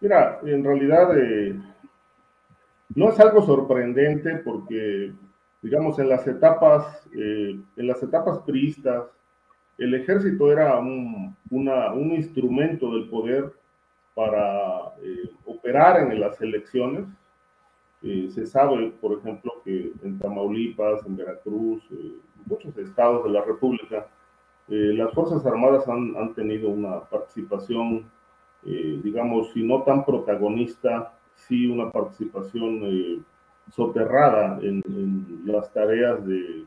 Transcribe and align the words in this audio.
Mira, 0.00 0.38
en 0.44 0.62
realidad 0.62 1.18
eh, 1.18 1.60
no 2.94 3.08
es 3.08 3.18
algo 3.18 3.42
sorprendente 3.42 4.36
porque, 4.44 5.12
digamos, 5.60 5.98
en 5.98 6.08
las 6.08 6.26
etapas, 6.28 7.08
eh, 7.16 7.58
en 7.76 7.86
las 7.86 8.00
etapas 8.02 8.38
priistas, 8.40 9.06
el 9.76 9.94
ejército 9.94 10.52
era 10.52 10.78
un, 10.78 11.36
una, 11.50 11.92
un 11.92 12.12
instrumento 12.12 12.94
del 12.94 13.08
poder 13.08 13.52
para 14.14 14.94
eh, 15.02 15.30
operar 15.46 16.00
en 16.00 16.20
las 16.20 16.40
elecciones. 16.40 17.06
se 18.00 18.46
sabe, 18.46 18.92
por 19.00 19.18
ejemplo, 19.18 19.52
que 19.64 19.92
en 20.04 20.18
Tamaulipas, 20.20 21.04
en 21.06 21.16
Veracruz, 21.16 21.82
en 21.90 22.20
muchos 22.46 22.76
estados 22.78 23.24
de 23.24 23.30
la 23.30 23.42
República, 23.44 24.06
las 24.68 25.12
Fuerzas 25.12 25.44
Armadas 25.46 25.88
han, 25.88 26.14
han 26.16 26.34
tenido 26.34 26.68
una 26.68 27.00
participación 27.00 28.04
eh, 28.66 29.00
digamos, 29.02 29.52
si 29.52 29.62
no 29.62 29.82
tan 29.82 30.04
protagonista, 30.04 31.12
sí 31.34 31.66
una 31.66 31.90
participación 31.90 32.80
eh, 32.82 33.20
soterrada 33.72 34.58
en, 34.62 34.82
las 35.44 35.72
tareas 35.72 36.24
de, 36.26 36.64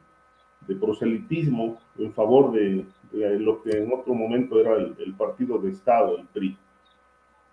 proselitismo 0.80 1.80
en 1.98 2.14
favor 2.14 2.54
de, 2.54 2.86
lo 3.12 3.62
que 3.62 3.78
en 3.78 3.92
otro 3.92 4.14
momento 4.14 4.60
era 4.60 4.76
el, 4.76 5.14
partido 5.18 5.60
de 5.60 5.72
Estado, 5.72 6.18
el 6.18 6.26
PRI. 6.28 6.58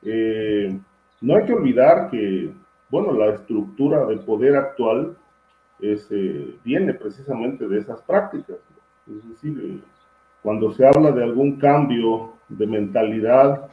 Eh, 0.02 0.78
no 1.20 1.36
hay 1.36 1.44
que 1.44 1.52
olvidar 1.52 2.10
que, 2.10 2.52
bueno, 2.88 3.12
la 3.12 3.34
estructura 3.34 4.06
de 4.06 4.18
poder 4.18 4.54
actual 4.54 5.16
es, 5.80 6.08
viene 6.62 6.94
precisamente 6.94 7.66
de 7.66 7.78
esas 7.78 8.00
prácticas. 8.02 8.58
Es 9.08 9.28
decir, 9.28 9.82
cuando 10.42 10.70
se 10.72 10.86
habla 10.86 11.10
de 11.10 11.24
algún 11.24 11.56
cambio 11.56 12.34
de 12.48 12.66
mentalidad, 12.66 13.68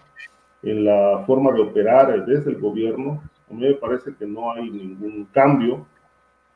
en 0.65 0.83
la 0.83 1.23
forma 1.27 1.51
de 1.51 1.61
operar 1.61 2.25
desde 2.25 2.49
el 2.49 2.59
gobierno. 2.59 3.21
A 3.49 3.53
mí 3.53 3.61
me 3.61 3.75
parece 3.75 4.15
que 4.15 4.25
no 4.25 4.51
hay 4.51 4.69
ningún 4.69 5.25
cambio, 5.31 5.85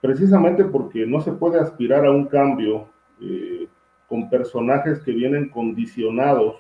precisamente 0.02 0.66
porque 0.66 1.06
no 1.06 1.22
se 1.22 1.32
puede 1.32 1.60
aspirar 1.60 2.06
a 2.06 2.12
un 2.12 2.26
cambio 2.26 2.90
eh, 3.22 3.68
con 4.08 4.28
personajes 4.28 5.00
que 5.02 5.12
vienen 5.12 5.50
condicionados 5.50 6.56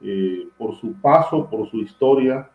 eh, 0.00 0.48
por 0.58 0.74
su 0.74 0.94
paso, 1.00 1.48
por 1.48 1.70
su 1.70 1.78
historia 1.78 2.50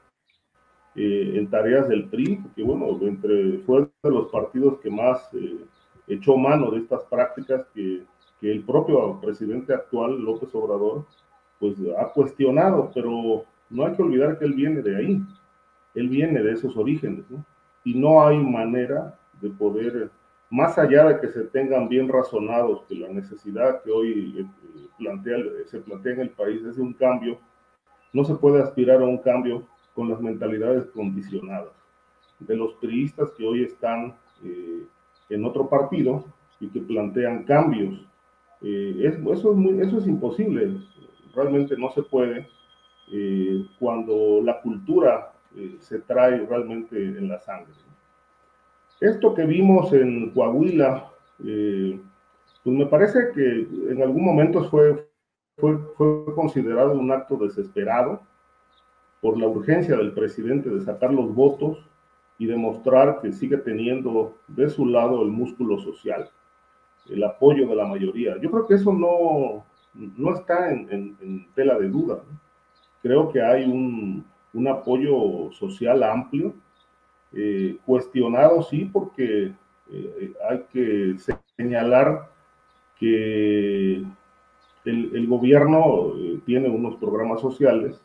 eh, 0.93 1.33
en 1.35 1.49
tareas 1.49 1.87
del 1.87 2.09
PRI, 2.09 2.43
que 2.53 2.63
bueno, 2.63 2.99
entre, 3.07 3.59
fue 3.59 3.87
de 4.03 4.11
los 4.11 4.27
partidos 4.29 4.79
que 4.79 4.89
más 4.89 5.29
echó 6.05 6.35
mano 6.35 6.69
de 6.71 6.79
estas 6.79 7.03
prácticas 7.03 7.65
que, 7.73 8.03
que 8.41 8.51
el 8.51 8.61
propio 8.65 9.21
presidente 9.21 9.73
actual, 9.73 10.19
López 10.19 10.53
Obrador, 10.53 11.05
pues 11.59 11.77
ha 11.97 12.09
cuestionado, 12.09 12.91
pero 12.93 13.45
no 13.69 13.85
hay 13.85 13.95
que 13.95 14.03
olvidar 14.03 14.37
que 14.39 14.45
él 14.45 14.53
viene 14.53 14.81
de 14.81 14.95
ahí, 14.95 15.21
él 15.95 16.09
viene 16.09 16.41
de 16.41 16.51
esos 16.51 16.75
orígenes. 16.77 17.25
Y 17.83 17.93
no 17.93 18.25
hay 18.25 18.37
manera 18.37 19.17
de 19.41 19.49
poder, 19.49 20.09
más 20.49 20.77
allá 20.77 21.05
de 21.05 21.19
que 21.19 21.27
se 21.29 21.43
tengan 21.45 21.87
bien 21.87 22.07
razonados 22.07 22.83
que 22.87 22.95
la 22.95 23.09
necesidad 23.09 23.81
que 23.83 23.91
hoy 23.91 24.35
eh, 24.39 24.87
plantea, 24.97 25.37
se 25.65 25.79
plantea 25.79 26.13
en 26.13 26.21
el 26.21 26.29
país 26.29 26.63
es 26.63 26.77
un 26.77 26.93
cambio, 26.93 27.39
no 28.13 28.23
se 28.23 28.35
puede 28.35 28.61
aspirar 28.61 29.01
a 29.01 29.05
un 29.05 29.17
cambio 29.19 29.67
con 29.93 30.09
las 30.09 30.21
mentalidades 30.21 30.85
condicionadas 30.87 31.71
de 32.39 32.55
los 32.55 32.73
priistas 32.75 33.31
que 33.31 33.45
hoy 33.45 33.63
están 33.63 34.15
eh, 34.43 34.83
en 35.29 35.45
otro 35.45 35.67
partido 35.67 36.23
y 36.59 36.67
que 36.69 36.79
plantean 36.81 37.43
cambios. 37.43 37.99
Eh, 38.61 38.95
eso, 39.03 39.33
es 39.33 39.87
eso 39.87 39.97
es 39.97 40.07
imposible, 40.07 40.77
realmente 41.35 41.75
no 41.77 41.91
se 41.91 42.03
puede 42.03 42.47
eh, 43.11 43.65
cuando 43.79 44.41
la 44.43 44.61
cultura 44.61 45.31
eh, 45.55 45.77
se 45.79 45.99
trae 45.99 46.45
realmente 46.45 46.97
en 46.97 47.29
la 47.29 47.39
sangre. 47.39 47.73
Esto 48.99 49.33
que 49.33 49.45
vimos 49.45 49.93
en 49.93 50.31
Coahuila, 50.31 51.09
eh, 51.45 51.99
pues 52.63 52.75
me 52.75 52.85
parece 52.85 53.31
que 53.33 53.67
en 53.91 54.01
algún 54.01 54.25
momento 54.25 54.63
fue, 54.65 55.07
fue, 55.57 55.77
fue 55.95 56.33
considerado 56.35 56.93
un 56.93 57.11
acto 57.11 57.37
desesperado 57.37 58.21
por 59.21 59.37
la 59.37 59.47
urgencia 59.47 59.95
del 59.95 60.13
presidente 60.13 60.69
de 60.69 60.81
sacar 60.81 61.13
los 61.13 61.33
votos 61.33 61.77
y 62.39 62.45
demostrar 62.45 63.21
que 63.21 63.31
sigue 63.31 63.57
teniendo 63.57 64.35
de 64.47 64.69
su 64.69 64.85
lado 64.85 65.23
el 65.23 65.29
músculo 65.29 65.79
social, 65.79 66.29
el 67.09 67.23
apoyo 67.23 67.67
de 67.67 67.75
la 67.75 67.85
mayoría. 67.85 68.37
Yo 68.41 68.51
creo 68.51 68.67
que 68.67 68.75
eso 68.75 68.91
no, 68.91 69.65
no 69.93 70.33
está 70.33 70.71
en, 70.71 71.17
en 71.21 71.47
tela 71.55 71.79
de 71.79 71.87
duda. 71.87 72.15
¿no? 72.29 72.46
Creo 73.01 73.31
que 73.31 73.41
hay 73.41 73.63
un, 73.65 74.25
apoyo 74.67 75.51
social 75.51 76.01
amplio, 76.01 76.53
eh, 77.33 77.77
cuestionado 77.85 78.63
sí, 78.63 78.89
porque 78.91 79.53
eh, 79.91 80.33
hay 80.49 80.63
que 80.71 81.15
señalar 81.55 82.29
que 82.99 84.03
el, 84.85 85.27
gobierno 85.27 86.13
eh, 86.17 86.39
tiene 86.45 86.69
unos 86.69 86.95
programas 86.95 87.41
sociales 87.41 88.01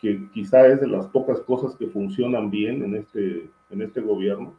que 0.00 0.28
quizá 0.32 0.66
es 0.66 0.80
de 0.80 0.86
las 0.86 1.06
pocas 1.06 1.40
cosas 1.40 1.74
que 1.74 1.86
funcionan 1.86 2.50
bien 2.50 2.84
en 2.84 2.96
este, 2.96 3.48
en 3.70 3.82
este 3.82 4.00
gobierno 4.00 4.54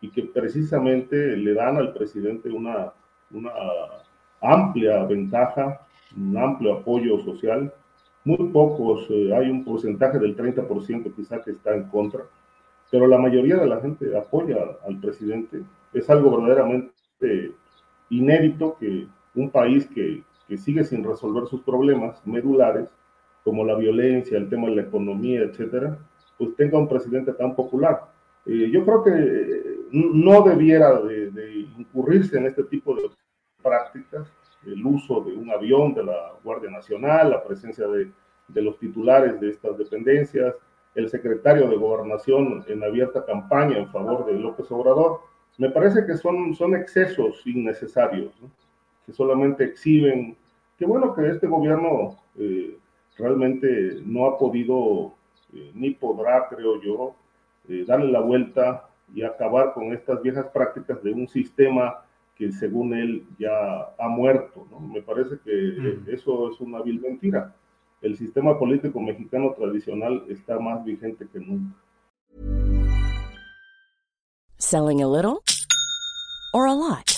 y 0.00 0.10
que 0.10 0.22
precisamente 0.22 1.36
le 1.36 1.54
dan 1.54 1.76
al 1.76 1.92
presidente 1.92 2.50
una, 2.50 2.92
una 3.30 3.50
amplia 4.40 5.04
ventaja, 5.04 5.80
un 6.16 6.36
amplio 6.36 6.74
apoyo 6.74 7.18
social 7.20 7.72
muy 8.28 8.48
pocos, 8.50 9.06
eh, 9.08 9.34
hay 9.34 9.50
un 9.50 9.64
porcentaje 9.64 10.18
del 10.18 10.36
30% 10.36 11.14
quizá 11.14 11.42
que 11.42 11.52
está 11.52 11.74
en 11.74 11.84
contra, 11.84 12.24
pero 12.90 13.06
la 13.06 13.18
mayoría 13.18 13.56
de 13.56 13.66
la 13.66 13.80
gente 13.80 14.14
apoya 14.16 14.58
al 14.86 15.00
presidente. 15.00 15.62
Es 15.94 16.10
algo 16.10 16.36
verdaderamente 16.36 17.54
inédito 18.10 18.76
que 18.78 19.06
un 19.34 19.50
país 19.50 19.86
que, 19.86 20.22
que 20.46 20.58
sigue 20.58 20.84
sin 20.84 21.04
resolver 21.04 21.46
sus 21.46 21.62
problemas 21.62 22.20
medulares, 22.26 22.90
como 23.44 23.64
la 23.64 23.76
violencia, 23.76 24.36
el 24.36 24.50
tema 24.50 24.68
de 24.68 24.76
la 24.76 24.82
economía, 24.82 25.40
etcétera, 25.40 25.98
pues 26.36 26.54
tenga 26.56 26.78
un 26.78 26.88
presidente 26.88 27.32
tan 27.32 27.54
popular. 27.54 28.12
Eh, 28.44 28.70
yo 28.70 28.84
creo 28.84 29.02
que 29.04 29.10
eh, 29.10 29.76
no 29.90 30.42
debiera 30.42 31.00
de, 31.00 31.30
de, 31.30 31.66
incurrirse 31.78 32.36
en 32.36 32.46
este 32.46 32.64
tipo 32.64 32.94
de 32.94 33.10
prácticas 33.62 34.28
el 34.66 34.84
uso 34.84 35.20
de 35.22 35.34
un 35.34 35.50
avión 35.50 35.94
de 35.94 36.04
la 36.04 36.32
Guardia 36.42 36.70
Nacional, 36.70 37.30
la 37.30 37.42
presencia 37.42 37.86
de, 37.86 38.10
de 38.48 38.62
los 38.62 38.78
titulares 38.78 39.40
de 39.40 39.50
estas 39.50 39.76
dependencias, 39.78 40.54
el 40.94 41.08
secretario 41.08 41.68
de 41.68 41.76
Gobernación 41.76 42.64
en 42.66 42.82
abierta 42.82 43.24
campaña 43.24 43.78
en 43.78 43.88
favor 43.88 44.26
de 44.26 44.32
López 44.34 44.70
Obrador. 44.72 45.20
Me 45.58 45.70
parece 45.70 46.04
que 46.06 46.16
son, 46.16 46.54
son 46.54 46.74
excesos 46.74 47.46
innecesarios, 47.46 48.32
que 49.06 49.12
solamente 49.12 49.64
exhiben, 49.64 50.36
que 50.78 50.86
bueno 50.86 51.14
que 51.14 51.28
este 51.28 51.46
gobierno 51.46 52.16
eh, 52.36 52.76
realmente 53.16 54.00
no 54.04 54.26
ha 54.26 54.38
podido 54.38 55.14
eh, 55.52 55.70
ni 55.74 55.90
podrá, 55.90 56.48
creo 56.48 56.80
yo, 56.80 57.14
eh, 57.68 57.84
darle 57.86 58.10
la 58.10 58.20
vuelta 58.20 58.88
y 59.14 59.22
acabar 59.22 59.72
con 59.72 59.92
estas 59.92 60.22
viejas 60.22 60.46
prácticas 60.52 61.02
de 61.02 61.12
un 61.12 61.28
sistema 61.28 62.02
que 62.38 62.52
según 62.52 62.94
él 62.94 63.26
ya 63.38 63.50
ha 63.98 64.08
muerto. 64.08 64.66
¿no? 64.70 64.80
Me 64.80 65.02
parece 65.02 65.38
que 65.44 65.50
mm. 65.52 66.10
eso 66.10 66.50
es 66.52 66.60
una 66.60 66.80
vil 66.82 67.00
mentira. 67.00 67.54
El 68.00 68.16
sistema 68.16 68.56
político 68.58 69.00
mexicano 69.00 69.52
tradicional 69.58 70.24
está 70.28 70.58
más 70.60 70.84
vigente 70.84 71.26
que 71.32 71.40
nunca. 71.40 71.76
Selling 74.58 75.02
a 75.02 75.08
little 75.08 75.42
or 76.54 76.66
a 76.68 76.74
lot? 76.74 77.17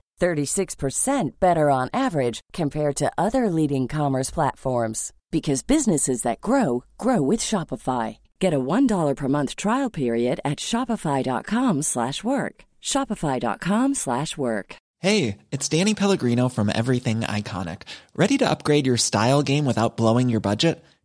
36% 0.21 1.39
better 1.39 1.69
on 1.69 1.89
average 1.93 2.41
compared 2.53 2.95
to 2.97 3.11
other 3.17 3.49
leading 3.49 3.87
commerce 3.87 4.29
platforms 4.31 5.11
because 5.31 5.63
businesses 5.63 6.21
that 6.21 6.41
grow 6.41 6.83
grow 6.97 7.21
with 7.21 7.39
Shopify. 7.39 8.17
Get 8.39 8.53
a 8.53 8.59
$1 8.59 9.15
per 9.15 9.27
month 9.27 9.55
trial 9.55 9.89
period 9.89 10.39
at 10.45 10.59
shopify.com/work. 10.59 12.55
shopify.com/work. 12.81 14.75
Hey, 15.03 15.37
it's 15.49 15.67
Danny 15.67 15.95
Pellegrino 15.95 16.47
from 16.49 16.69
Everything 16.69 17.21
Iconic. 17.21 17.81
Ready 18.15 18.37
to 18.37 18.47
upgrade 18.47 18.85
your 18.85 18.97
style 18.97 19.41
game 19.41 19.65
without 19.65 19.97
blowing 19.97 20.29
your 20.29 20.41
budget? 20.41 20.83